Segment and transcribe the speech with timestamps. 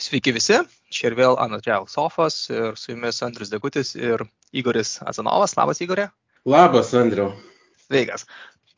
[0.00, 0.56] Sveiki visi,
[0.88, 4.24] čia ir vėl Anatėl Sofas ir su jumis Andrius Degutis ir
[4.56, 5.52] Igoris Azanovas.
[5.58, 6.06] Labas, Igorė.
[6.48, 7.34] Labas, Andriu.
[7.84, 8.24] Sveikas.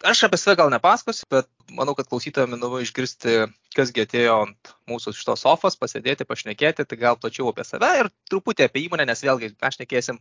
[0.03, 3.37] Aš apie save gal nepasakosiu, bet manau, kad klausytojams įdomu išgirsti,
[3.77, 8.67] kasgi atėjo ant mūsų šitos sofos, pasėdėti, pašnekėti, tai gal plačiau apie save ir truputį
[8.67, 10.19] apie įmonę, nes vėlgi mes šnekėsim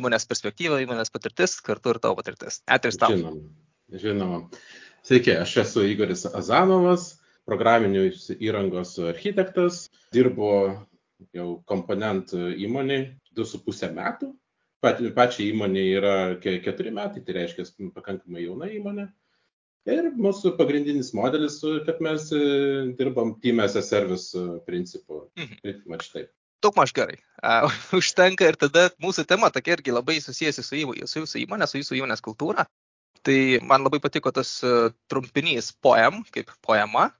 [0.00, 2.62] įmonės perspektyvą, įmonės patirtis, kartu ir tavo patirtis.
[2.64, 3.12] Eteris tau.
[3.12, 4.40] Žinoma, žinoma.
[5.04, 7.10] Sveiki, aš esu Igoris Azanovas,
[7.48, 8.06] programinių
[8.38, 9.84] įrangos architektas,
[10.14, 10.50] dirbu
[11.36, 14.32] jau komponentų įmoniai 2,5 metų.
[14.84, 19.08] Pačiai įmonė yra 4 metai, tai reiškia pakankamai jauna įmonė.
[19.88, 22.40] Ir mūsų pagrindinis modelis, kad mes e,
[22.96, 25.26] dirbam team service e, principu.
[25.36, 25.82] Mhm.
[25.92, 26.30] Mač taip.
[26.64, 27.18] Daug maž gerai.
[27.44, 27.68] Uh,
[28.00, 31.98] užtenka ir tada mūsų tema tokia irgi labai susijęsi su, su jūsų įmonė, su jūsų
[32.00, 32.64] įmonės kultūra.
[33.24, 33.36] Tai
[33.68, 37.10] man labai patiko tas uh, trumpinys poem, kaip poema,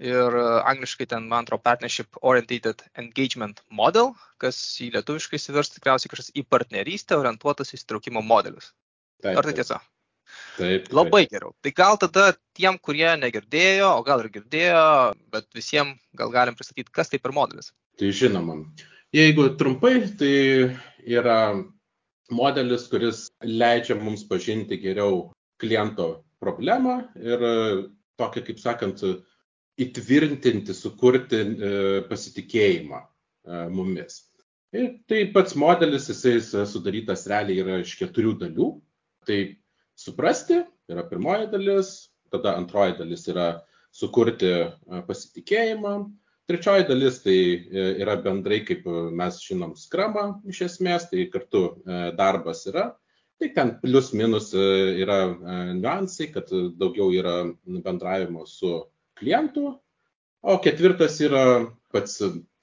[0.00, 6.12] ir e, angliškai ten, man atrodo, Partnership Orientated Engagement Model, kas į lietuviškai įsivirs tikriausiai
[6.12, 8.72] kažkas į partnerystę orientuotas įsitraukimo modelis.
[9.20, 9.80] Taip, Ar tai tiesa?
[10.56, 10.92] Taip, taip.
[10.96, 11.52] Labai geriau.
[11.60, 14.84] Tai gal tada tiem, kurie negirdėjo, o gal ir girdėjo,
[15.34, 17.74] bet visiems gal galim pristatyti, kas tai per modelis.
[18.00, 18.62] Tai žinoma.
[19.14, 20.34] Jeigu trumpai, tai
[21.04, 21.38] yra
[22.30, 25.26] modelis, kuris leidžia mums pažinti geriau
[25.60, 27.42] kliento problemą ir
[28.20, 29.02] tokį, kaip sakant,
[29.80, 31.70] įtvirtinti, sukurti e,
[32.10, 34.20] pasitikėjimą e, mumis.
[34.76, 38.70] Ir tai pats modelis, jisai sudarytas realiai yra iš keturių dalių.
[39.26, 39.40] Tai
[39.98, 41.90] suprasti yra pirmoji dalis,
[42.32, 43.48] tada antroji dalis yra
[43.94, 44.70] sukurti e,
[45.08, 45.94] pasitikėjimą,
[46.50, 47.36] trečioji dalis tai
[48.02, 51.60] yra bendrai, kaip mes žinom, skramą iš esmės, tai kartu
[52.18, 52.88] darbas yra.
[53.38, 55.20] Tai ten plius minus yra
[55.76, 57.36] niuansai, kad daugiau yra
[57.86, 58.80] bendravimo su
[59.20, 59.74] klientų,
[60.40, 61.44] o ketvirtas yra
[61.92, 62.18] pats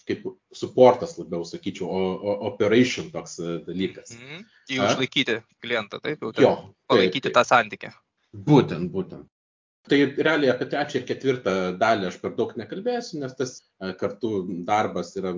[0.08, 0.24] kaip
[0.56, 4.14] supportas labiau, sakyčiau, o, o operation toks e, dalykas.
[4.16, 6.54] Mm, Jį užlaikyti klientą, taip, jau jo,
[6.88, 7.36] palaikyti taip, taip.
[7.36, 7.92] tą santykį.
[8.48, 9.28] Būtent, būtent.
[9.88, 14.42] Tai realiai apie trečią ir ketvirtą dalį aš per daug nekalbėsiu, nes tas e, kartu
[14.68, 15.36] darbas yra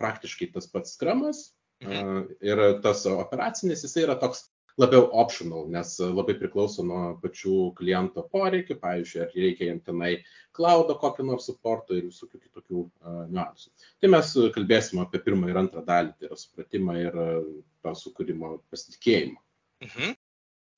[0.00, 1.42] praktiškai tas pats skramas
[1.84, 2.22] mhm.
[2.44, 4.46] ir tas operacinis, jisai yra toks
[4.80, 10.12] labiau optional, nes labai priklauso nuo pačių kliento poreikių, pavyzdžiui, ar reikia jam tenai
[10.56, 13.70] klaudo kokio nors suporto ir visokių kitokių uh, niuansų.
[14.00, 17.38] Tai mes kalbėsime apie pirmą ir antrą dalį, tai yra supratimą ir uh,
[17.84, 19.40] to sukūrimo pasitikėjimo.
[19.86, 20.18] Mhm.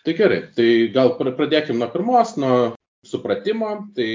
[0.02, 2.54] Tai gerai, tai gal pradėkime nuo pirmos, nuo
[3.06, 3.70] supratimo.
[3.94, 4.08] Tai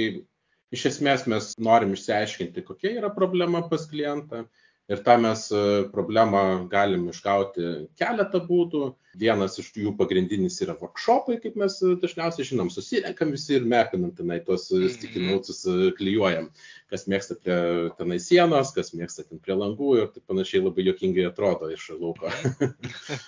[0.76, 4.46] iš esmės mes norim išsiaiškinti, kokia yra problema pas klientą
[4.88, 5.62] Ir tą mes e,
[5.92, 8.94] problemą galim išgauti keletą būdų.
[9.20, 14.14] Vienas iš jų pagrindinis yra workshopai, kaip mes e, dažniausiai žinom, susirenkam visi ir mepinam
[14.16, 14.94] tenai tuos e, mhm.
[14.96, 15.60] stikinautus
[16.00, 16.48] klijuojam.
[16.88, 17.58] Kas mėgsta prie
[18.00, 22.32] tenai sienos, kas mėgsta ten prie langų ir taip panašiai labai jokingai atrodo iš lauko.
[22.32, 22.76] Mhm.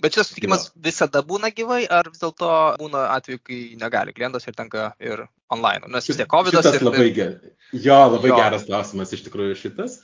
[0.00, 0.72] Bet šis sutikimas ja.
[0.88, 2.48] visada būna gyvai, ar vis dėlto
[2.80, 5.90] būna atveju, kai negali klientas ir tenka ir online?
[5.92, 6.56] Nes vis tiek COVID.
[6.56, 7.52] Šitas ir, labai geras.
[7.76, 8.38] Jo, labai jo.
[8.40, 9.98] geras klausimas iš tikrųjų šitas.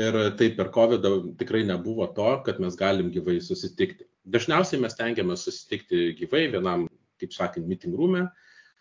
[0.00, 4.06] Ir tai per COVID tikrai nebuvo to, kad mes galim gyvai susitikti.
[4.32, 6.86] Dažniausiai mes tengiamės susitikti gyvai vienam,
[7.20, 8.22] kaip sakant, meeting rūme,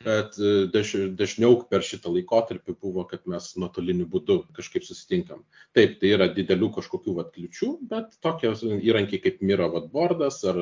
[0.05, 5.43] bet e, daž, dažniau per šitą laikotarpį buvo, kad mes nuotoliniu būdu kažkaip susitinkam.
[5.77, 10.61] Taip, tai yra didelių kažkokių atkliučių, bet tokie įrankiai kaip Miro Vatbordas ar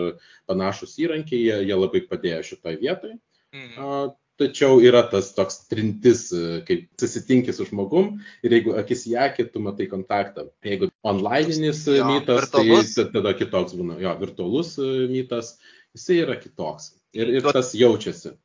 [0.50, 3.20] panašus įrankiai, jie, jie labai padėjo šitoje vietoje.
[3.56, 4.18] Mhm.
[4.40, 8.14] Tačiau yra tas toks trintis, e, kaip susitinki su žmogum
[8.46, 10.48] ir jeigu akis į akį, tu matai kontaktą.
[10.64, 14.00] Jeigu onlineinis e, mytas, tai tada kitoks būna.
[14.00, 15.58] Jo, virtualus e, mytas,
[15.98, 16.94] jisai yra kitoks.
[17.18, 18.38] Ir, ir tas jaučiasi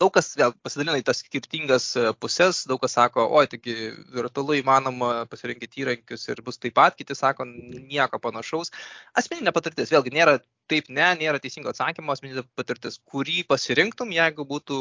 [0.00, 3.74] daug kas vėl pasidalina į tas skirtingas e, puses, daug kas sako, oi, taigi
[4.14, 8.72] virtualu įmanoma pasirinkti įrankius ir bus taip pat, kiti sako, nieko panašaus.
[9.16, 10.38] Asmeninė patirtis, vėlgi nėra
[10.70, 14.80] taip, ne, nėra teisingo atsakymo, asmeninė patirtis, kurį pasirinktum, jeigu būtų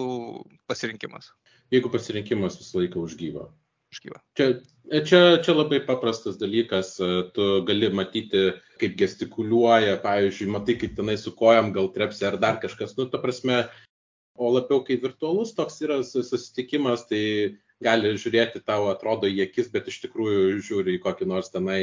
[0.70, 1.32] pasirinkimas.
[1.74, 3.48] Jeigu pasirinkimas visą laiką užgyva.
[3.94, 4.20] Užgyva.
[4.36, 4.50] Čia,
[5.08, 8.50] čia, čia labai paprastas dalykas, e, tu gali matyti,
[8.82, 13.22] kaip gestikuliuoja, pavyzdžiui, matai, kaip tenai su kojam gal trepsi ar dar kažkas, nu, ta
[13.24, 13.64] prasme,
[14.36, 17.24] o labiau kai virtualus toks yra susitikimas, tai
[17.84, 21.80] gali žiūrėti tau atrodo į akis, bet iš tikrųjų žiūri į kokį nors tenai,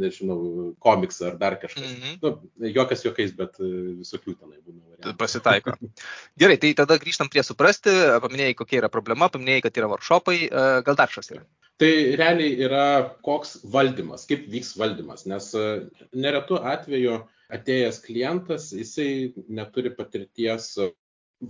[0.00, 0.38] nežinau,
[0.82, 1.84] komiksą ar dar kažkas.
[1.84, 2.14] Mm -hmm.
[2.22, 3.68] nu, jokas jokiais, bet e,
[4.00, 4.80] visokių tenai būna.
[4.94, 5.16] Variantų.
[5.20, 5.76] Pasitaiko.
[6.40, 7.92] Gerai, tai tada grįžtam prie suprasti,
[8.24, 11.44] paminėjai, kokia yra problema, paminėjai, kad yra workshopai, e, gal dar kažkas yra.
[11.76, 15.68] Tai realiai yra koks valdymas, kaip vyks valdymas, nes e,
[16.14, 17.20] neretu atveju
[17.52, 20.72] atėjęs klientas, jisai neturi patirties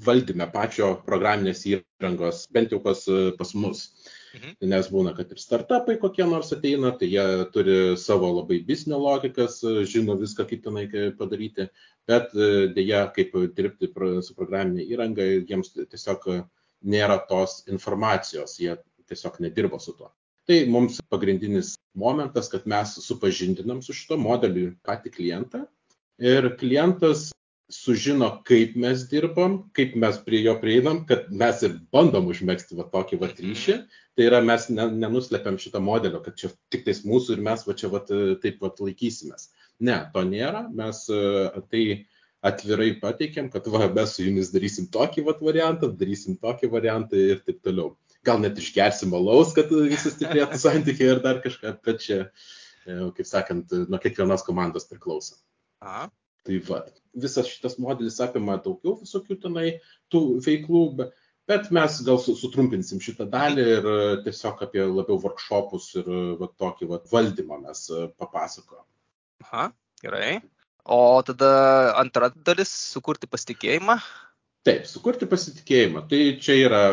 [0.05, 3.05] valdyme pačio programinės įrangos, bent jau pas,
[3.39, 3.87] pas mus.
[4.35, 4.55] Mhm.
[4.71, 9.61] Nes būna, kad ir startupai kokie nors ateina, tai jie turi savo labai biznio logikas,
[9.91, 10.89] žino viską, kaip tenai
[11.19, 11.69] padaryti,
[12.11, 13.93] bet e, dėja, kaip dirbti
[14.27, 16.27] su programinė įranga, jiems tiesiog
[16.83, 18.75] nėra tos informacijos, jie
[19.09, 20.11] tiesiog nedirba su tuo.
[20.45, 25.63] Tai mums pagrindinis momentas, kad mes supažindinam su šito modeliu patį klientą
[26.21, 27.31] ir klientas
[27.75, 32.87] sužino, kaip mes dirbam, kaip mes prie jo prieinam, kad mes ir bandom užmėgsti va
[32.93, 33.79] tokį va ryšį.
[34.15, 37.75] Tai yra, mes ne, nenuslepiam šitą modelio, kad čia tik tais mūsų ir mes va
[37.75, 39.49] čia va taip va laikysimės.
[39.83, 41.03] Ne, to nėra, mes
[41.73, 41.85] tai
[42.45, 47.41] atvirai pateikėm, kad va, mes su jumis darysim tokį va variantą, darysim tokį variantą ir
[47.47, 47.97] taip toliau.
[48.25, 52.21] Gal net išgersim alaus, kad visi stiprėtų santykiai ir dar kažką, bet čia,
[52.87, 55.41] kaip sakant, nuo kiekvienos komandos priklauso.
[55.85, 56.07] Aha.
[56.45, 59.69] Tai va, visas šitas modelis apima daugiau visokių tenai
[60.13, 60.83] tų veiklų,
[61.51, 63.89] bet mes gal sutrumpinsim šitą dalį ir
[64.27, 67.87] tiesiog apie labiau workshopus ir va, tokį va, valdymą mes
[68.19, 68.85] papasakojom.
[69.47, 69.71] Aha,
[70.03, 70.41] gerai.
[70.85, 73.99] O tada antra dalis- sukurti pasitikėjimą.
[74.65, 76.09] Taip, sukurti pasitikėjimą.
[76.09, 76.85] Tai čia yra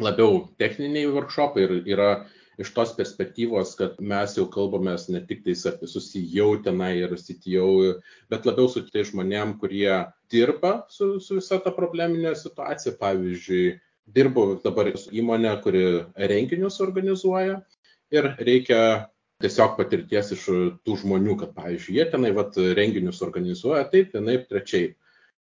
[0.00, 2.08] labiau techniniai workshopai ir yra
[2.60, 7.70] iš tos perspektyvos, kad mes jau kalbamės ne tik tais apie susijau tenai ir CTO,
[8.30, 9.90] bet labiau su tai žmonėm, kurie
[10.30, 12.94] dirba su, su visa ta probleminė situacija.
[13.00, 13.78] Pavyzdžiui,
[14.14, 15.84] dirbu dabar su įmonė, kuri
[16.30, 17.60] renginius organizuoja
[18.14, 18.80] ir reikia
[19.42, 20.44] tiesiog patirties iš
[20.86, 24.94] tų žmonių, kad, pavyzdžiui, jie tenai vat, renginius organizuoja taip, vienaip, trečiai.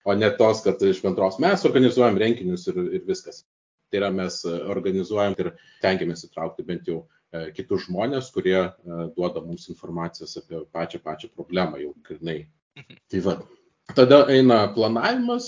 [0.07, 3.43] O ne tos, kad iš bendros mes organizuojam renginius ir, ir viskas.
[3.91, 5.49] Tai yra mes e, organizuojam ir
[5.83, 8.69] tengiamės įtraukti bent jau e, kitus žmonės, kurie e,
[9.17, 12.45] duoda mums informacijos apie pačią pačią problemą jau grinai.
[12.79, 13.01] Mhm.
[13.11, 13.35] Tai va.
[13.91, 15.47] Tada eina planavimas.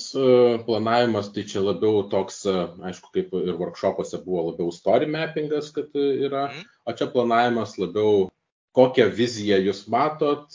[0.67, 2.41] Planavimas tai čia labiau toks,
[2.89, 6.65] aišku, kaip ir workshopuose buvo labiau story mappingas, kad yra, mhm.
[6.83, 8.27] o čia planavimas labiau
[8.75, 10.51] kokią viziją jūs matot,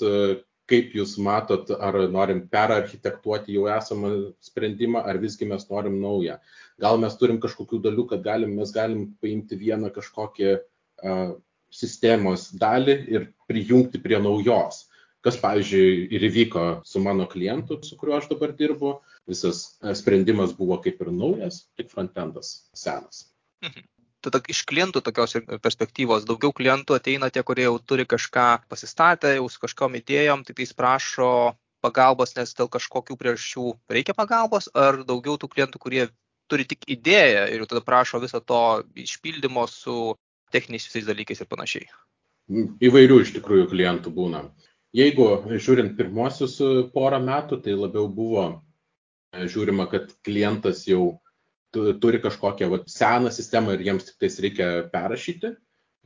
[0.68, 4.12] kaip jūs matot, ar norim perarchitektuoti jau esamą
[4.44, 6.36] sprendimą, ar visgi mes norim naują.
[6.82, 11.32] Gal mes turim kažkokių dalių, kad galim, mes galim paimti vieną kažkokią uh,
[11.72, 14.86] sistemos dalį ir prijungti prie naujos.
[15.24, 19.00] Kas, pavyzdžiui, ir įvyko su mano klientu, su kuriuo aš dabar dirbu.
[19.28, 19.64] Visas
[19.98, 23.26] sprendimas buvo kaip ir naujas, tik frontendas senas.
[23.64, 23.88] Mhm
[24.24, 29.48] tada iš klientų tokios perspektyvos daugiau klientų ateina tie, kurie jau turi kažką pasistatę, jau
[29.50, 31.30] su kažkom idėjom, tik tais prašo
[31.84, 36.08] pagalbos, nes dėl kažkokių priežasčių reikia pagalbos, ar daugiau tų klientų, kurie
[36.50, 40.16] turi tik idėją ir tada prašo viso to išpildymo su
[40.52, 41.90] techniniais visais dalykais ir panašiai.
[42.80, 44.46] Įvairių iš tikrųjų klientų būna.
[44.96, 46.56] Jeigu žiūrint pirmosius
[46.94, 48.46] porą metų, tai labiau buvo
[49.36, 51.18] žiūrima, kad klientas jau
[51.74, 55.54] turi kažkokią vat, seną sistemą ir jiems tik tais reikia perrašyti.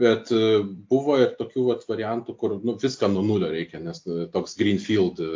[0.00, 4.24] Bet e, buvo ir tokių vat, variantų, kur nu, viską nuo nulio reikia, nes e,
[4.32, 5.28] toks Greenfield e,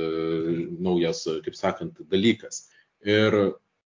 [0.82, 2.64] naujas, kaip sakant, dalykas.
[3.04, 3.36] Ir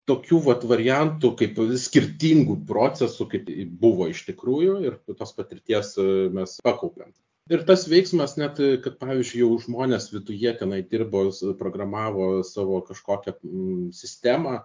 [0.09, 3.49] tokių vat, variantų, kaip skirtingų procesų, kaip
[3.81, 5.95] buvo iš tikrųjų ir tos patirties
[6.35, 7.11] mes pakaupėm.
[7.51, 11.25] Ir tas veiksmas net, kad pavyzdžiui, jau žmonės viduje tenai dirbo,
[11.59, 13.33] programavo savo kažkokią
[13.97, 14.61] sistemą,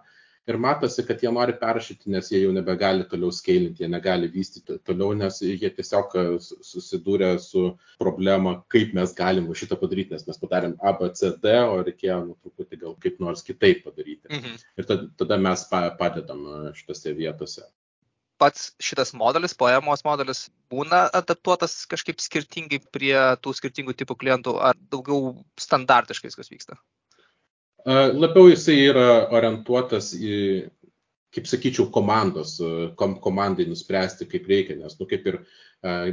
[0.47, 4.77] ir matosi, kad jie nori perrašyti, nes jie jau nebegali toliau skailinti, jie negali vystyti
[4.87, 6.25] toliau, nes jie tiesiog e,
[6.69, 7.65] susidūrė su
[8.01, 12.21] problema, kaip mes galim šitą padaryti, nes mes padarėm A, B, C, D, o reikėjo
[12.29, 14.31] nu, truputį gal kaip nors kitaip padaryti.
[14.31, 14.61] Mhm.
[14.79, 17.67] Ir tada, tada mes padedam e, šitose vietose
[18.37, 24.77] pats šitas modelis, poemos modelis, būna adaptuotas kažkaip skirtingai prie tų skirtingų tipų klientų, ar
[24.91, 26.77] daugiau standartiškai viskas vyksta?
[27.85, 30.37] Labiau jisai yra orientuotas į,
[31.35, 32.57] kaip sakyčiau, komandos,
[32.99, 35.41] kom, komandai nuspręsti, kaip reikia, nes, nu, kaip ir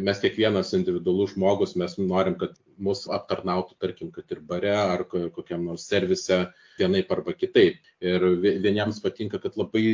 [0.05, 5.65] mes kiekvienas individualus žmogus, mes norim, kad mus aptarnautų, tarkim, kad ir bare ar kokiam
[5.65, 6.41] nors servise
[6.79, 7.79] vienaip arba kitaip.
[8.03, 9.85] Ir vieniems patinka, kad labai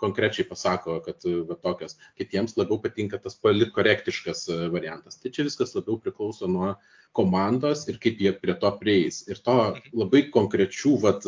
[0.00, 5.18] konkrečiai pasako, kad va, tokias, kitiems labiau patinka tas politkorektiškas e, variantas.
[5.20, 6.74] Tai čia viskas labiau priklauso nuo
[7.16, 9.24] komandos ir kaip jie prie to prieis.
[9.28, 9.58] Ir to
[9.92, 11.26] labai konkrečių vat,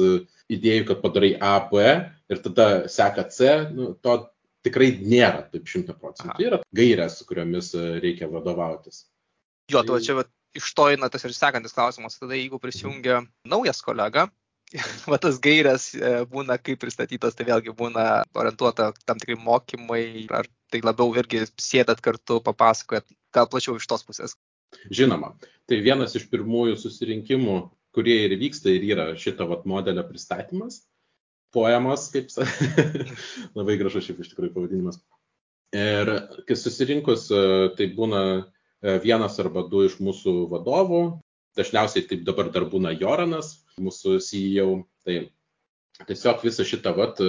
[0.56, 1.86] idėjų, kad padarai A, B
[2.32, 4.18] ir tada seka C, nu, to
[4.66, 6.36] tikrai nėra taip šimta procentų.
[6.38, 9.06] Tai yra gairės, su kuriomis e, reikia vadovautis.
[9.72, 10.26] Jo, tai čia va,
[10.58, 12.18] iš to eina tas ir sekantis klausimas.
[12.20, 14.28] Tada jeigu prisijungia naujas kolega,
[15.10, 20.48] va tas gairias e, būna kaip pristatytas, tai vėlgi būna orientuota tam tikrai mokymai, ar
[20.72, 24.38] tai labiau irgi sėdat kartu, papasakojat, gal plačiau iš tos pusės.
[24.88, 25.34] Žinoma,
[25.68, 27.56] tai vienas iš pirmųjų susirinkimų,
[27.94, 30.82] kurie ir vyksta ir yra šito vat modelio pristatymas.
[31.52, 32.30] Poemos, kaip
[33.58, 35.02] labai gražus šiaip iš tikrųjų pavadinimas.
[35.76, 36.08] Ir
[36.48, 37.26] kai susirinkus,
[37.76, 38.22] tai būna
[39.04, 41.02] vienas arba du iš mūsų vadovų,
[41.56, 45.30] dažniausiai taip dabar dar būna Joranas, mūsų CEO, tai
[46.08, 47.20] tiesiog visą šitą vat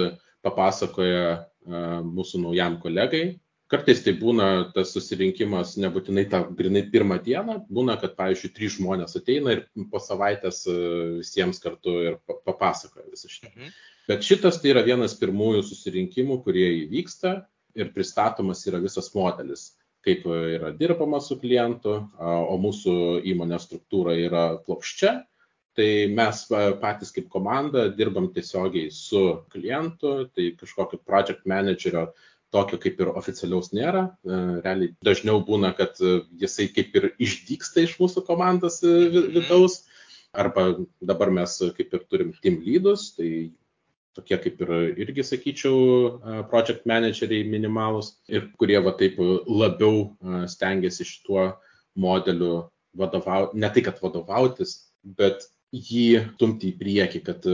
[0.44, 1.44] papasakoja
[2.04, 3.40] mūsų naujam kolegai.
[3.74, 9.18] Kartais tai būna tas susirinkimas nebūtinai tą grinai pirmą dieną, būna, kad, pavyzdžiui, trys žmonės
[9.18, 10.62] ateina ir po savaitės
[11.18, 13.50] visiems kartu ir papasakoja visą šitą.
[13.50, 13.74] Mhm.
[14.08, 17.38] Bet šitas tai yra vienas pirmųjų susirinkimų, kurie įvyksta
[17.74, 19.72] ir pristatomas yra visas modelis
[20.04, 22.96] kaip yra dirbama su klientu, o mūsų
[23.32, 25.14] įmonės struktūra yra plokščia,
[25.74, 26.44] tai mes
[26.82, 32.10] patys kaip komanda dirbam tiesiogiai su klientu, tai kažkokio project managerio
[32.54, 34.06] tokio kaip ir oficialiaus nėra.
[34.24, 35.98] Realiai dažniau būna, kad
[36.40, 39.82] jisai kaip ir išdyksta iš mūsų komandos vidaus.
[40.34, 43.52] Arba dabar mes kaip ir turim team lydus, tai
[44.14, 44.72] tokie kaip ir
[45.04, 50.08] irgi, sakyčiau, project manageriai minimalus ir kurie va taip labiau
[50.50, 51.52] stengiasi šituo
[51.98, 52.64] modeliu
[52.98, 57.46] vadovauti, ne tai kad vadovautis, bet jį tumti į priekį, kad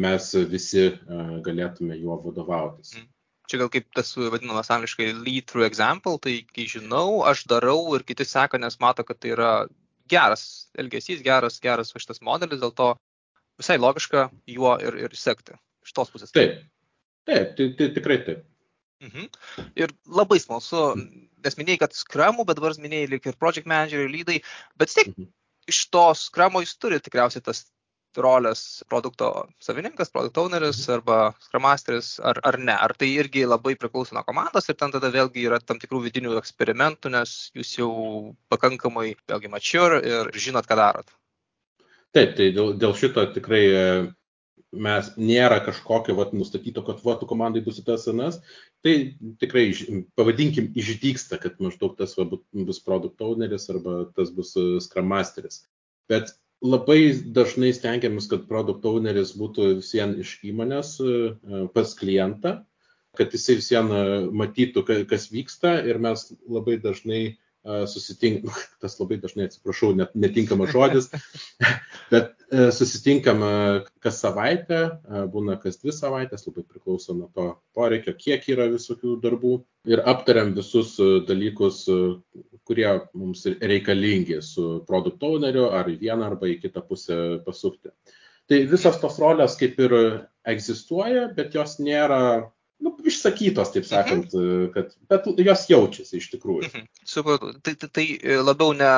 [0.00, 0.88] mes visi
[1.44, 2.94] galėtume juo vadovautis.
[2.96, 3.10] Mm.
[3.46, 8.02] Čia gal kaip tas vadinamas angliškai lead through example, tai kai žinau, aš darau ir
[8.06, 9.50] kiti seka, nes mato, kad tai yra
[10.10, 12.90] geras elgesys, geras, geras šitas modelis, dėl to
[13.60, 16.34] visai logiška juo ir, ir sekti iš tos pusės.
[16.34, 16.60] Taip,
[17.28, 18.44] taip, tai, tai tikrai taip.
[19.04, 19.28] Mhm.
[19.76, 20.82] Ir labai smalsu,
[21.44, 24.38] nes minėjai, kad skramų, bet dabar minėjai lik ir project manageriai, lydai,
[24.80, 25.30] bet vis tiek mhm.
[25.70, 27.66] iš to skramo jūs turite tikriausiai tas
[28.24, 29.30] rolės produkto
[29.62, 30.98] savininkas, produkt owneris mhm.
[30.98, 32.74] arba skramasteris, ar, ar ne.
[32.74, 36.36] Ar tai irgi labai priklauso nuo komandos ir ten tada vėlgi yra tam tikrų vidinių
[36.40, 37.92] eksperimentų, nes jūs jau
[38.52, 41.10] pakankamai, vėlgi, mature ir žinot, ką darot.
[42.16, 43.64] Taip, tai dėl, dėl šito tikrai
[44.76, 48.38] mes nėra kažkokio vat, nustatyto, kad va, tu komandai bus tas senas,
[48.84, 49.68] tai tikrai,
[50.18, 55.64] pavadinkim, išdyksta, kad maždaug tas va, bus produkt owneris arba tas bus e, scrum masteris.
[56.10, 57.00] Bet labai
[57.36, 62.56] dažnai stengiamės, kad produkt owneris būtų visien iš įmonės e, pas klientą,
[63.16, 67.22] kad jisai visien e, matytų, kas vyksta ir mes labai dažnai
[67.90, 71.08] susitinkam, tas labai dažnai atsiprašau, net netinkamas žodis,
[72.12, 72.34] bet
[72.76, 73.42] susitinkam
[74.02, 74.80] kas savaitę,
[75.32, 79.56] būna kas dvi savaitės, labai priklauso nuo to poreikio, kiek yra visokių darbų
[79.90, 80.94] ir aptariam visus
[81.26, 81.84] dalykus,
[82.66, 87.90] kurie mums reikalingi su produkt owneriu ar į vieną arba į kitą pusę pasukti.
[88.46, 89.94] Tai visos tos rolės kaip ir
[90.46, 92.20] egzistuoja, bet jos nėra
[92.82, 93.92] nu, išsakytos, taip mhm.
[93.92, 94.66] sakant, mhm.
[94.74, 96.68] kad, bet jos jaučiasi iš tikrųjų.
[96.68, 96.90] Mhm.
[97.06, 98.92] Supratau, tai, tai, tai labiau ne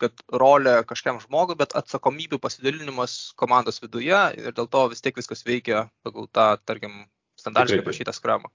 [0.00, 5.40] kad rolė kažkam žmogui, bet atsakomybių pasidalinimas komandos viduje ir dėl to vis tiek viskas
[5.46, 7.06] veikia pagal tą, tarkim,
[7.40, 8.52] standartiškai prašytą skramą.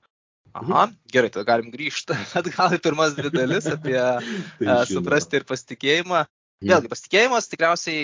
[0.51, 0.95] Aha, mhm.
[1.13, 3.97] gerai, tada galim grįžti atgal į pirmas dvi dalis apie
[4.59, 6.25] tai suprasti ir pasitikėjimą.
[6.61, 8.01] Vėlgi, pasitikėjimas tikriausiai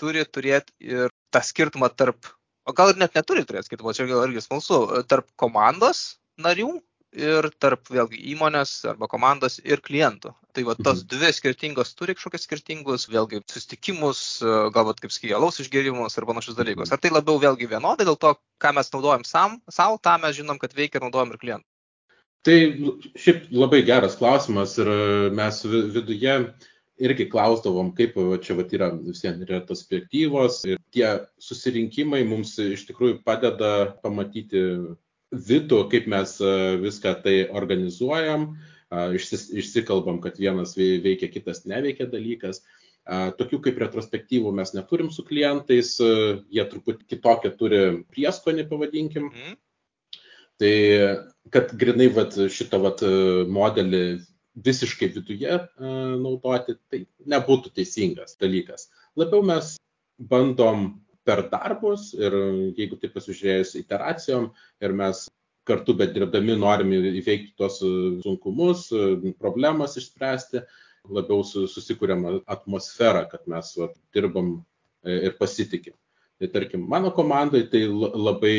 [0.00, 2.26] turi turėti ir tą skirtumą tarp
[2.66, 6.76] o gal ir net neturi turėti skirtumo, čia gal irgi smalsu, tarp komandos narių
[7.12, 10.32] ir tarp vėlgi įmonės arba komandos ir klientų.
[10.56, 11.08] Tai va tos mhm.
[11.12, 14.22] dvi skirtingos turi kažkokius skirtingus, vėlgi, susitikimus,
[14.74, 16.88] galbūt kaip sakai, alaus išgėrimus ar panašius dalykus.
[16.88, 16.96] Mhm.
[16.96, 20.60] Ar tai labiau vėlgi vienodai dėl to, ką mes naudojam sam, savo, tą mes žinom,
[20.60, 21.68] kad veikia ir naudojam ir klientų.
[22.42, 22.56] Tai
[23.22, 24.88] šiaip labai geras klausimas ir
[25.36, 26.32] mes viduje
[27.00, 31.08] irgi klausdavom, kaip čia vat, yra visiems retrospektyvos ir tie
[31.40, 33.72] susirinkimai mums iš tikrųjų padeda
[34.04, 34.62] pamatyti
[35.32, 36.36] vidų, kaip mes
[36.82, 38.52] viską tai organizuojam,
[38.92, 42.60] išsikalbam, kad vienas veikia, kitas neveikia dalykas.
[43.08, 47.80] Tokių kaip retrospektyvų mes neturim su klientais, jie truputį kitokią turi
[48.12, 49.32] prieskonį, pavadinkim.
[49.32, 49.56] Mm.
[50.62, 50.74] Tai
[51.50, 53.02] kad grinai vat, šitą vat,
[53.50, 54.04] modelį
[54.54, 58.90] visiškai viduje e, naudoti, tai nebūtų teisingas dalykas.
[59.16, 59.76] Labiau mes
[60.18, 60.90] bandom
[61.24, 62.34] per darbus ir
[62.76, 64.50] jeigu taip pasižiūrėjus iteracijom
[64.82, 65.26] ir mes
[65.68, 67.78] kartu bet dirbdami norime įveikti tuos
[68.24, 68.88] sunkumus,
[69.38, 70.64] problemas išspręsti,
[71.10, 75.94] labiau susikūrėm atmosferą, kad mes va, dirbam e, ir pasitikim.
[76.42, 78.56] Tai tarkim, mano komandai tai labai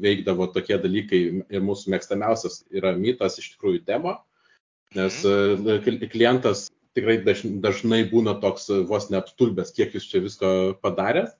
[0.00, 4.14] veikdavo tokie dalykai ir mūsų mėgstamiausias yra mitas iš tikrųjų demo,
[4.96, 5.68] Nes mhm.
[5.68, 7.18] e, klientas tikrai
[7.62, 10.50] dažnai būna toks vos neapstulbęs, kiek jūs čia visko
[10.82, 11.34] padarėt.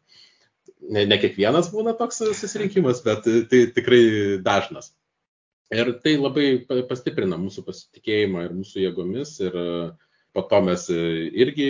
[0.88, 4.02] Ne, ne kiekvienas būna toks susirinkimas, bet tai tikrai
[4.44, 4.92] dažnas.
[5.74, 9.34] Ir tai labai pastiprina mūsų pasitikėjimą ir mūsų jėgomis.
[9.44, 9.66] Ir e,
[10.36, 11.68] po to mes irgi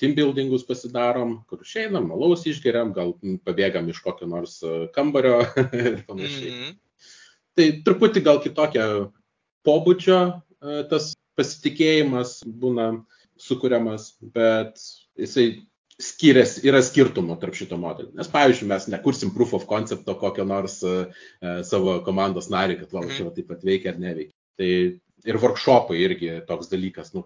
[0.00, 3.12] team buildingus pasidarom, kur išeinam, malaus išgeriam, gal
[3.44, 5.42] pabėgam iš kokio nors e, kambario
[5.76, 6.50] ir panašiai.
[6.50, 6.78] Mm -hmm.
[7.58, 8.86] Tai truputį gal kitokia
[9.66, 10.20] pobūdžio
[10.60, 12.90] tas pasitikėjimas būna
[13.40, 14.80] sukūriamas, bet
[15.18, 15.46] jisai
[16.00, 18.12] skiriasi, yra skirtumų tarp šito modelio.
[18.16, 21.08] Nes, pavyzdžiui, mes nekursim proof of concepto kokio nors uh,
[21.66, 24.36] savo komandos narį, kad va, čia taip pat veikia ar neveikia.
[24.60, 24.70] Tai
[25.30, 27.24] ir workshopai irgi toks dalykas, nu,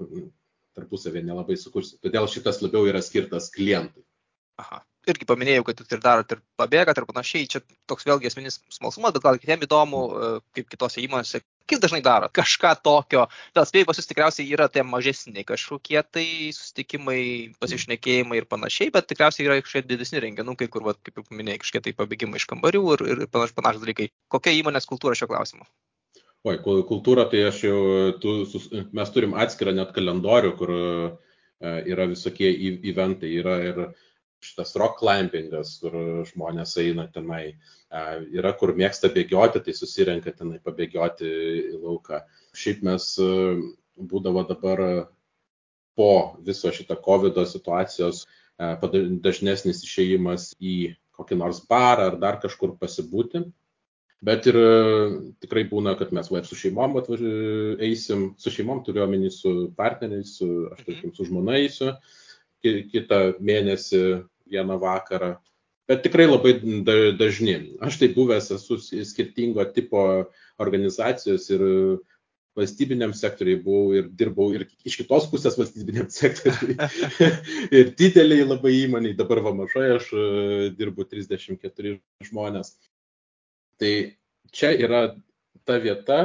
[0.75, 1.99] tarpusavė nelabai sukursi.
[2.03, 4.03] Todėl šitas labiau yra skirtas klientui.
[4.63, 4.83] Aha.
[5.05, 7.49] Irgi paminėjau, kad ir darot ir pabėgat ir panašiai.
[7.53, 7.61] Čia
[7.91, 10.01] toks vėlgi esminis smalsumas, bet gal kitiems įdomu,
[10.57, 13.25] kaip kitose įmonėse, kaip dažnai darot kažką tokio.
[13.57, 17.21] Vėl spėjai pas jūs tikriausiai yra tie mažesni kažkokie tai susitikimai,
[17.63, 21.85] pasišnekėjimai ir panašiai, bet tikriausiai yra kažkokie didesni renginukai, kur, va, kaip jau paminėjai, kažkokie
[21.89, 24.11] tai pabėgimai iš kambarių ir, ir panaš dalykai.
[24.33, 25.67] Kokia įmonės kultūra šio klausimu?
[26.45, 27.79] Oi, kultūra, tai aš jau,
[28.21, 31.15] tu, sus, mes turim atskirą net kalendorių, kur uh,
[31.89, 32.51] yra visokie
[32.85, 33.81] eventai, yra ir
[34.45, 35.97] šitas rock climbingas, kur
[36.29, 37.57] žmonės eina tenai,
[38.35, 41.31] yra kur mėgsta bėgioti, tai susirenka tenai pabėgioti
[41.75, 42.23] į lauką.
[42.55, 43.11] Šiaip mes
[43.99, 44.85] būdavo dabar
[45.99, 46.13] po
[46.47, 48.25] viso šito COVID situacijos
[49.25, 53.45] dažnesnis išėjimas į kokį nors barą ar dar kažkur pasibūti
[54.25, 54.57] Bet ir
[55.45, 57.31] tikrai būna, kad mes va ir su šeimom atvaži,
[57.85, 61.93] eisim, su šeimom turiu omeny su partneriais, su, aš tarkim, su žmona eisiu
[62.65, 64.01] kitą mėnesį
[64.55, 65.35] vieną vakarą.
[65.89, 66.55] Bet tikrai labai
[67.19, 67.59] dažni.
[67.85, 70.01] Aš tai buvęs esu skirtingo tipo
[70.63, 71.65] organizacijos ir
[72.55, 76.77] valstybiniam sektoriai buvau ir dirbau ir iš kitos pusės valstybiniam sektoriui.
[77.75, 80.27] ir dideliai labai įmoniai, dabar va mažai aš e,
[80.79, 81.97] dirbu 34
[82.29, 82.75] žmonės.
[83.83, 83.93] Tai
[84.55, 85.09] čia yra
[85.67, 86.21] ta vieta,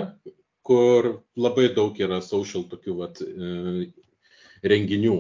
[0.66, 3.90] kur labai daug yra social tokių vat, e,
[4.70, 5.20] renginių.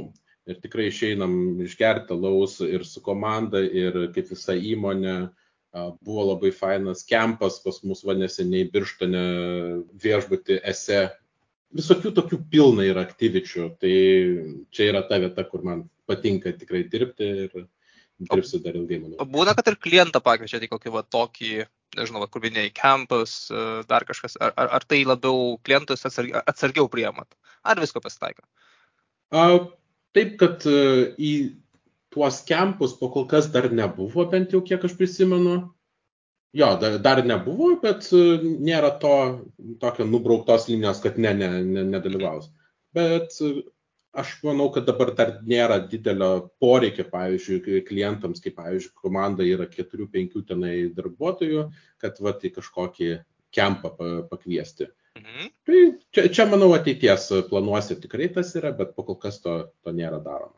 [0.50, 5.18] Ir tikrai išeinam išgerti laus ir su komanda, ir kaip visa įmonė.
[6.02, 9.26] Buvo labai fainas kempas pas mus vaneseniai birštone
[10.02, 11.04] viešbutį ese.
[11.78, 13.68] Visokių tokių pilna yra aktyvičių.
[13.78, 13.94] Tai
[14.74, 17.68] čia yra ta vieta, kur man patinka tikrai dirbti ir
[18.28, 19.28] dirbsiu dar ilgai, manau.
[19.32, 21.52] Būna, kad ir klientą pakviečia į kokį va tokį,
[21.98, 26.90] nežinau, kur minėjai, campus, e, dar kažkas, ar, ar, ar tai labiau klientus atsargiau, atsargiau
[26.92, 28.44] priemat, ar visko pasitaiko?
[29.32, 29.46] A,
[30.18, 30.80] taip, kad e,
[31.18, 31.34] į
[32.14, 35.60] tuos campus po kol kas dar nebuvo, bent jau kiek aš prisimenu.
[36.58, 39.16] Jo, dar, dar nebuvo, bet e, nėra to
[39.82, 42.50] tokio nubrauktos linijos, kad ne, ne, ne nedalyvaus.
[42.98, 43.36] Bet
[44.18, 50.42] aš manau, kad dabar dar nėra didelio poreikio, pavyzdžiui, klientams, kaip, pavyzdžiui, komanda yra 4-5
[50.50, 51.68] tenai darbuotojų,
[52.02, 53.12] kad va, tai kažkokį
[53.54, 53.94] kempą
[54.32, 54.90] pakviesti.
[55.20, 55.50] Mhm.
[55.68, 55.80] Tai
[56.16, 60.22] čia, čia, manau, ateities planuose tikrai tas yra, bet po kol kas to, to nėra
[60.24, 60.56] daroma.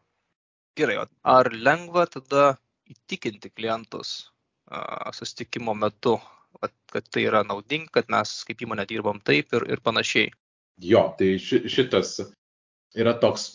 [0.77, 2.53] Gerai, ar lengva tada
[2.91, 4.13] įtikinti klientus
[4.71, 6.19] uh, sustikimo metu,
[6.91, 10.31] kad tai yra naudinga, kad mes kaip įmonė dirbam taip ir, ir panašiai?
[10.81, 12.15] Jo, tai ši, šitas
[12.97, 13.49] yra toks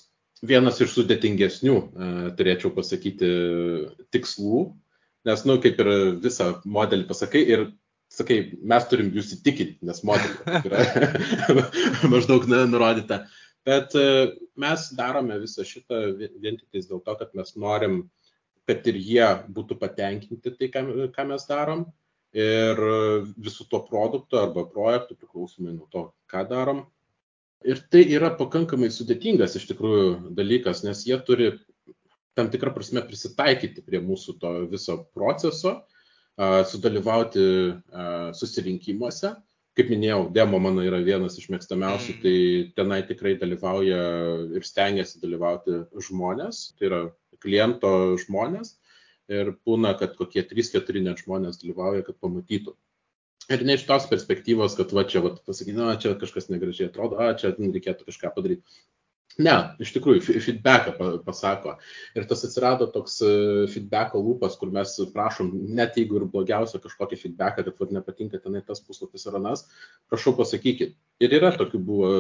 [0.47, 3.29] vienas iš sudėtingesnių, e, turėčiau pasakyti,
[4.15, 4.67] tikslų,
[5.27, 5.91] nes, na, nu, kaip ir
[6.23, 7.67] visą modelį pasakai ir
[8.17, 11.67] sakai, mes turim jūs įtikinti, nes modelį yra
[12.13, 13.25] maždaug nurodyta.
[13.67, 14.09] Bet e,
[14.63, 18.03] mes darome visą šitą vien tik dėl to, kad mes norim,
[18.67, 21.87] kad ir jie būtų patenkinti tai, ką, ką mes darom.
[22.37, 22.77] Ir
[23.41, 26.83] visų to produkto arba projektų, priklausomai nuo to, ką darom,
[27.65, 31.49] Ir tai yra pakankamai sudėtingas iš tikrųjų dalykas, nes jie turi
[32.37, 35.73] tam tikrą prasme prisitaikyti prie mūsų to viso proceso,
[36.71, 37.45] sudalyvauti
[38.37, 39.35] susirinkimuose.
[39.77, 42.21] Kaip minėjau, demo mano yra vienas iš mėgstamiausių, mm.
[42.23, 42.37] tai
[42.79, 44.01] tenai tikrai dalyvauja
[44.57, 47.01] ir stengiasi dalyvauti žmonės, tai yra
[47.45, 47.91] kliento
[48.25, 48.79] žmonės.
[49.29, 52.73] Ir būna, kad kokie 3-4 net žmonės dalyvauja, kad pamatytų
[53.47, 57.21] Ir ne iš tos perspektyvos, kad va čia, va, pasakyti, na, čia kažkas negražiai atrodo,
[57.23, 58.81] a, čia reikėtų kažką padaryti.
[59.37, 59.53] Ne,
[59.85, 61.75] iš tikrųjų, feedbacką pasako.
[62.17, 63.33] Ir tas atsirado toks e,
[63.69, 68.63] feedbacko lūpas, kur mes prašom, net jeigu ir blogiausia kažkokį feedbacką, kad vad nepatinka tenai
[68.65, 69.67] tas puslapis ar anas,
[70.09, 70.97] prašau pasakykit.
[71.21, 72.13] Ir yra tokių buvo,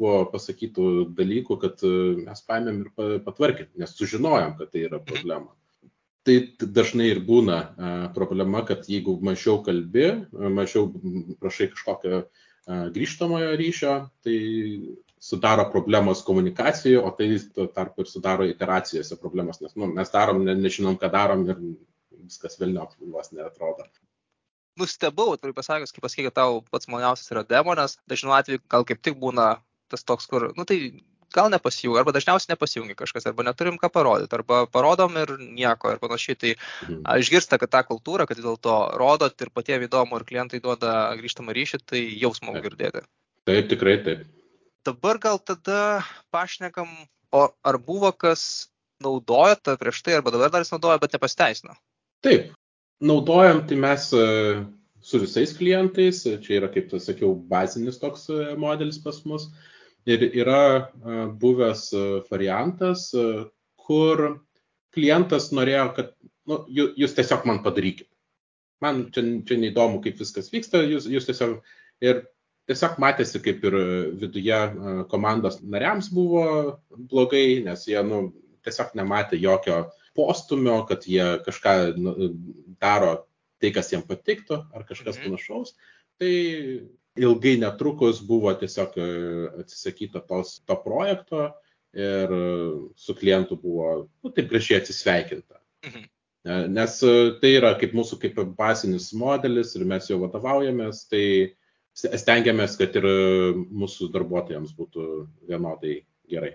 [0.00, 1.92] buvo pasakytų dalykų, kad e,
[2.24, 5.12] mes paėmėm ir patvarkėm, nes sužinojom, kad tai yra mhm.
[5.12, 5.54] problema
[6.24, 7.58] tai dažnai ir būna
[8.16, 10.86] problema, kad jeigu mažiau kalbi, mažiau
[11.36, 12.22] prašai kažkokio
[12.64, 14.38] grįžtamojo ryšio, tai
[15.24, 20.42] sudaro problemos komunikacijoje, o tai tuo tarpu ir sudaro iteracijose problemas, nes nu, mes darom,
[20.44, 21.62] ne, nežinom, ką darom ir
[22.24, 23.88] viskas vėliau vos neatrodo.
[24.80, 29.16] Nustebau, turiu pasakęs, kaip pasakė, tau pats maliausias yra demonas, dažnu atveju gal kaip tik
[29.22, 29.54] būna
[29.92, 30.78] tas toks, kur, nu tai
[31.34, 36.04] gal nepasijungia, arba dažniausiai nepasijungia kažkas, arba neturim ką parodyti, arba parodom ir nieko ir
[36.04, 36.38] panašiai.
[36.42, 37.00] Tai mhm.
[37.24, 41.56] išgirsta, kad tą kultūrą, kad dėl to rodot ir patiems įdomu ir klientai duoda grįžtamą
[41.56, 43.06] ryšį, tai jau smagu girdėti.
[43.48, 44.26] Taip, tikrai taip.
[44.86, 46.88] Dabar gal tada pašnekam,
[47.34, 48.68] o ar buvo kas
[49.02, 51.76] naudojo tą prieš tai, arba dabar dar jis naudoja, bet nepasteisino?
[52.24, 52.52] Taip,
[53.04, 54.24] naudojam tai mes e,
[55.04, 59.50] su visais klientais, čia yra, kaip sakiau, bazinis toks e, modelis pas mus.
[60.08, 61.86] Ir yra e, buvęs
[62.30, 63.08] variantas,
[63.80, 64.24] kur
[64.94, 66.12] klientas norėjo, kad
[66.48, 68.08] nu, jūs tiesiog man padarykit.
[68.84, 71.56] Man čia, čia neįdomu, kaip viskas vyksta, jūs, jūs tiesiog
[72.04, 72.24] ir
[72.70, 73.76] tiesiog matėsi, kaip ir
[74.20, 74.60] viduje
[75.10, 76.44] komandos nariams buvo
[76.94, 78.26] blogai, nes jie nu,
[78.64, 79.84] tiesiog nematė jokio
[80.16, 82.14] postumio, kad jie kažką nu,
[82.80, 83.14] daro
[83.60, 85.34] tai, kas jiems patiktų, ar kažkas mhm.
[85.34, 85.74] panašaus.
[86.20, 86.32] Tai
[87.18, 88.96] ilgai netrukus buvo tiesiog
[89.62, 91.48] atsisakyta tos, to projekto
[91.94, 92.32] ir
[92.98, 95.60] su klientu buvo, nu, taip gražiai atsisveikinta.
[95.86, 96.08] Mhm.
[96.74, 96.98] Nes
[97.40, 101.24] tai yra kaip mūsų kaip basinis modelis ir mes jau vadovaujamės, tai
[101.94, 103.06] stengiamės, kad ir
[103.70, 105.08] mūsų darbuotojams būtų
[105.48, 106.54] vienodai gerai.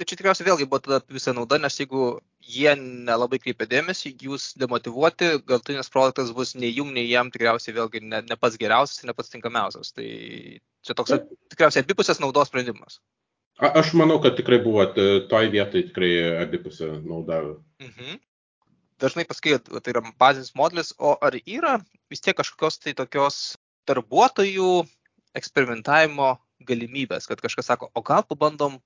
[0.00, 2.04] Tai čia tikriausiai vėlgi buvo tada visa nauda, nes jeigu
[2.40, 8.00] jie nelabai kreipia dėmesį, jūs demotivuoti, galtinis produktas bus nei jum, nei jam tikriausiai vėlgi
[8.06, 9.92] ne, ne pats geriausias, ne pats tinkamiausias.
[9.92, 10.06] Tai
[10.86, 11.18] čia toks
[11.52, 12.96] tikriausiai abipusės naudos sprendimas.
[13.60, 16.14] A, aš manau, kad tikrai buvo toj vietoj tikrai
[16.46, 17.42] abipusė nauda.
[17.84, 18.18] Mhm
[19.00, 21.78] dažnai pasakai, tai yra bazinis modelis, o ar yra
[22.12, 23.56] vis tiek kažkokios tai tokios
[23.88, 24.70] darbuotojų
[25.38, 26.34] eksperimentavimo
[26.68, 28.78] galimybės, kad kažkas sako, o gal pabandom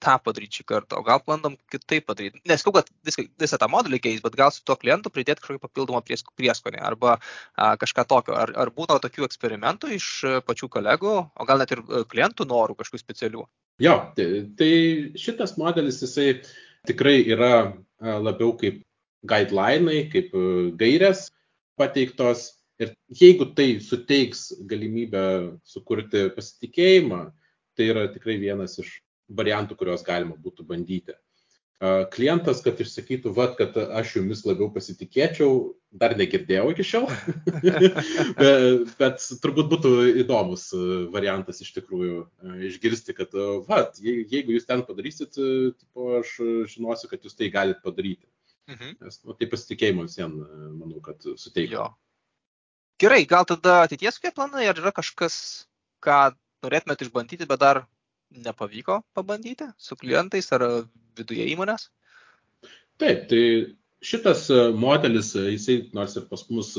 [0.00, 2.40] tą padaryti šį kartą, o gal bandom kitaip padaryti.
[2.48, 6.00] Nesakau, kad viską, visą tą modelį keis, bet gal su tuo klientu pridėti kažkokį papildomą
[6.06, 8.36] prieskonį arba a, kažką tokio.
[8.40, 10.08] Ar, ar būna tokių eksperimentų iš
[10.48, 13.44] pačių kolegų, o gal net ir klientų norų kažkokių specialių?
[13.84, 14.72] Jo, tai, tai
[15.20, 16.30] šitas modelis jisai
[16.88, 17.52] tikrai yra
[18.00, 18.80] labiau kaip
[19.28, 20.46] guidelinai, kaip e,
[20.80, 21.28] gairės
[21.80, 22.59] pateiktos.
[22.80, 25.22] Ir jeigu tai suteiks galimybę
[25.68, 27.24] sukurti pasitikėjimą,
[27.76, 28.94] tai yra tikrai vienas iš
[29.36, 31.16] variantų, kuriuos galima būtų bandyti.
[32.12, 35.52] Klientas, kad išsakytų, va, kad aš jumis labiau pasitikėčiau,
[35.96, 37.06] dar negirdėjau iki šiol,
[38.40, 40.80] bet, bet turbūt būtų įdomus e,
[41.14, 43.32] variantas iš tikrųjų e, išgirsti, kad,
[43.64, 46.36] va, jeigu jūs ten padarysit, tipo, aš
[46.74, 48.28] žinosiu, kad jūs tai galite padaryti.
[48.68, 49.00] Mhm.
[49.00, 51.88] Nes nu, tai pasitikėjimo visiems, manau, kad suteikia.
[53.00, 55.34] Gerai, gal tada ateities kokie planai, ar yra kažkas,
[56.04, 56.34] ką
[56.64, 57.84] norėtumėte išbandyti, bet dar
[58.30, 60.66] nepavyko pabandyti su klientais ar
[61.16, 61.88] viduje įmonės?
[63.00, 63.42] Taip, tai
[64.04, 64.44] šitas
[64.76, 66.74] modelis, jisai nors ir pas mus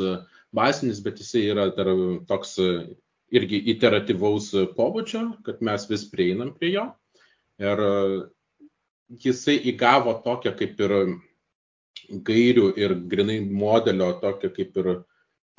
[0.54, 1.90] basinis, bet jisai yra dar
[2.30, 2.54] toks
[3.32, 6.88] irgi iteratyvaus pobūdžio, kad mes vis prieinam prie jo.
[7.62, 7.82] Ir
[9.26, 11.00] jisai įgavo tokią kaip ir
[12.30, 14.94] gairių ir grinai modelio tokio kaip ir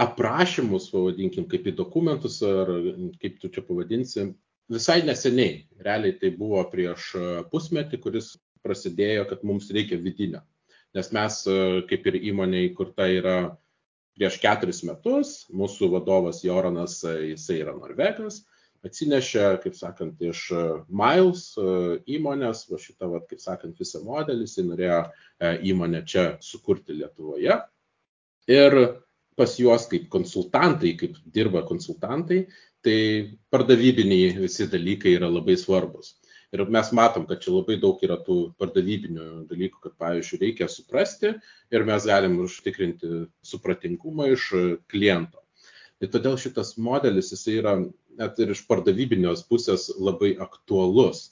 [0.00, 2.70] aprašymus, pavadinkim, kaip į dokumentus ar
[3.22, 4.30] kaip tu čia pavadinsi,
[4.72, 5.66] visai neseniai.
[5.84, 7.12] Realiai tai buvo prieš
[7.52, 8.32] pusmetį, kuris
[8.64, 10.40] prasidėjo, kad mums reikia vidinio.
[10.96, 11.42] Nes mes
[11.88, 13.36] kaip ir įmonė įkurta yra
[14.16, 18.42] prieš keturis metus, mūsų vadovas Joranas, jisai yra norvegas,
[18.86, 21.66] atsinešė, kaip sakant, iš e, Miles e,
[22.16, 27.60] įmonės, va šitą, va, kaip sakant, visą modelį, jis norėjo e, įmonę čia sukurti Lietuvoje.
[28.50, 28.78] Ir
[29.36, 32.46] pas juos kaip konsultantai, kaip dirba konsultantai,
[32.82, 32.98] tai
[33.52, 36.16] pardavybiniai visi dalykai yra labai svarbus.
[36.52, 41.30] Ir mes matom, kad čia labai daug yra tų pardavybinių dalykų, kad, pavyzdžiui, reikia suprasti
[41.72, 44.50] ir mes galim užtikrinti supratingumą iš
[44.92, 45.40] kliento.
[46.02, 47.76] Ir todėl šitas modelis, jisai yra
[48.18, 51.30] net ir iš pardavybinės pusės labai aktualus.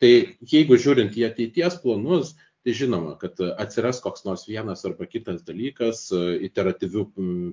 [0.00, 0.12] Tai
[0.48, 6.08] jeigu žiūrint į ateities planus, tai žinoma, kad atsiras koks nors vienas arba kitas dalykas
[6.48, 7.04] iteratyvių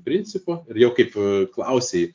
[0.05, 1.17] principų ir jau kaip
[1.55, 2.11] klausiai,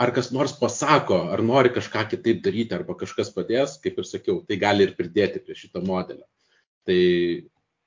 [0.00, 4.42] ar kas nors pasako, ar nori kažką kitaip daryti, arba kažkas padės, kaip ir sakiau,
[4.44, 6.26] tai gali ir pridėti prie šito modelio.
[6.86, 7.00] Tai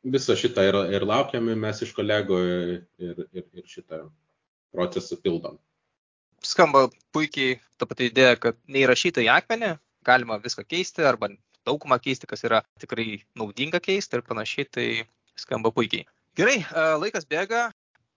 [0.09, 4.07] visą šitą ir, ir laukiame mes iš kolegų ir, ir, ir šitą
[4.73, 5.59] procesą pildom
[6.45, 9.73] skamba puikiai ta pati idėja, kad neįrašyta į akmenį,
[10.05, 11.29] galima viską keisti arba
[11.67, 14.87] daugumą keisti, kas yra tikrai naudinga keisti ir panašiai, tai
[15.39, 16.07] skamba puikiai.
[16.37, 16.61] Gerai,
[17.01, 17.69] laikas bėga,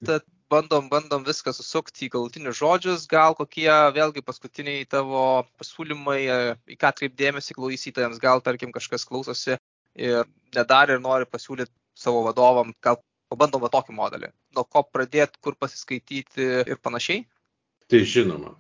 [0.07, 6.19] tad bandom, bandom viską susukti į galutinius žodžius, gal kokie vėlgi paskutiniai tavo pasiūlymai,
[6.69, 9.57] į ką atkreipdėmėsi klausytojams, gal tarkim kažkas klausosi
[9.97, 13.01] ir nedarė ir nori pasiūlyti savo vadovam, gal
[13.33, 17.25] pabandom va tokį modelį, nuo ko pradėti, kur pasiskaityti ir panašiai.
[17.89, 18.55] Tai žinoma.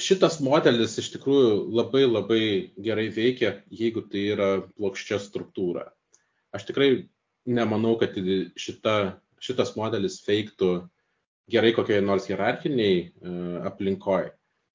[0.00, 2.44] Šitas modelis iš tikrųjų labai labai
[2.82, 5.84] gerai veikia, jeigu tai yra plokščia struktūra.
[6.54, 6.88] Aš tikrai
[7.46, 8.16] nemanau, kad
[8.58, 8.96] šita,
[9.38, 10.72] šitas modelis veiktų
[11.50, 14.32] gerai kokioje nors hierarchiniai uh, aplinkoje.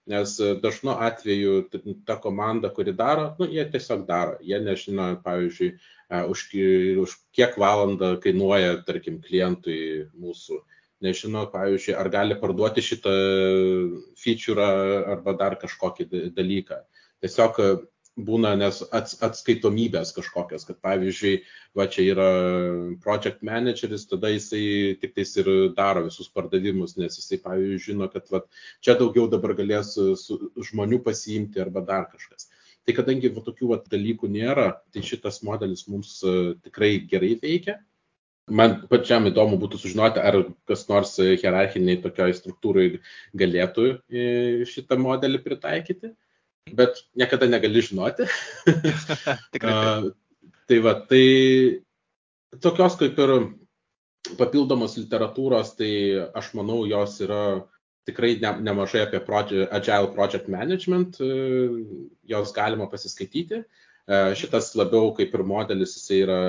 [0.09, 1.67] Nes dažnu atveju
[2.07, 4.39] ta komanda, kuri daro, nu, jie tiesiog daro.
[4.41, 5.69] Jie nežino, pavyzdžiui,
[6.33, 6.45] už,
[7.03, 10.63] už kiek valandą kainuoja, tarkim, klientui mūsų.
[11.05, 13.13] Nežino, pavyzdžiui, ar gali parduoti šitą
[14.19, 14.65] feature
[15.13, 16.81] arba dar kažkokį dalyką.
[17.23, 17.59] Tiesiog
[18.27, 21.33] būna nes ats, atskaitomybės kažkokios, kad pavyzdžiui,
[21.77, 22.27] va čia yra
[23.03, 28.27] project manageris, tada jisai tik tais ir daro visus pardavimus, nes jisai, pavyzdžiui, žino, kad
[28.33, 28.43] va,
[28.85, 30.39] čia daugiau dabar galės su,
[30.71, 32.49] žmonių pasiimti arba dar kažkas.
[32.87, 37.79] Tai kadangi va, tokių va, dalykų nėra, tai šitas modelis mums uh, tikrai gerai veikia.
[38.49, 42.87] Man pačiam įdomu būtų sužinoti, ar kas nors hierarchiniai tokioj struktūrai
[43.37, 44.25] galėtų e,
[44.69, 46.13] šitą modelį pritaikyti
[46.73, 48.27] bet niekada negali žinoti.
[49.53, 50.11] Tikrai.
[50.69, 51.25] tai va, tai
[52.61, 53.35] tokios kaip ir
[54.37, 55.91] papildomos literatūros, tai
[56.37, 57.43] aš manau, jos yra
[58.09, 61.19] tikrai ne, nemažai apie project, Agile Project Management,
[62.29, 63.63] jos galima pasiskaityti.
[64.09, 66.39] Šitas labiau kaip ir modelis, jisai yra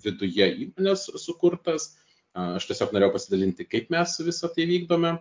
[0.00, 1.90] viduje įmonės sukurtas.
[2.32, 5.18] Aš tiesiog norėjau pasidalinti, kaip mes visą tai vykdome.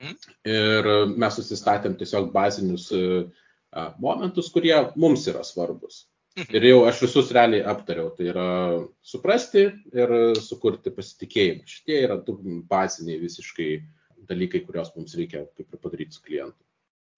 [0.00, 0.36] Mhm.
[0.48, 0.88] Ir
[1.20, 2.88] mes susistatėm tiesiog bazinius
[3.98, 6.04] momentus, kurie mums yra svarbus.
[6.38, 6.54] Mhm.
[6.54, 8.12] Ir jau aš visus realiai aptariau.
[8.14, 8.48] Tai yra
[9.02, 11.66] suprasti ir sukurti pasitikėjimą.
[11.66, 12.38] Šitie yra du
[12.70, 13.70] baziniai visiškai
[14.30, 16.60] dalykai, kuriuos mums reikia kaip ir padaryti su klientu.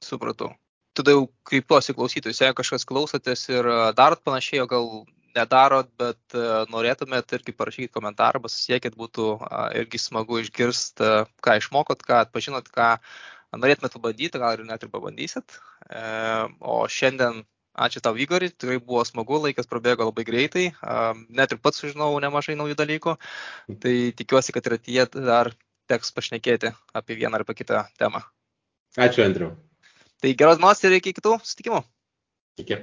[0.02, 0.54] Supratau.
[0.92, 4.88] Tada jau kreipiuosi klausytojus, jeigu kažkas klausotės ir darot panašiai, o gal
[5.36, 6.36] nedarot, bet
[6.72, 9.28] norėtumėt irgi parašykit komentarą, pasiekit, būtų
[9.80, 11.12] irgi smagu išgirsti,
[11.44, 12.96] ką išmokot, ką atpažinot, ką
[13.56, 15.56] norėtumėt pabandyti, gal ir net ir pabandysit.
[15.88, 16.02] E,
[16.60, 20.66] o šiandien ačiū tau, Igori, tikrai buvo smagu, laikas prabėgo labai greitai,
[21.32, 23.16] net ir pats sužinau nemažai naujų dalykų,
[23.80, 25.54] tai tikiuosi, kad ir ateityje dar
[25.88, 28.24] teks pašnekėti apie vieną arba kitą temą.
[28.96, 29.54] Ačiū, Andriu.
[30.22, 31.80] Tai geros dienos ir iki kitų susitikimų.
[32.62, 32.76] Iki.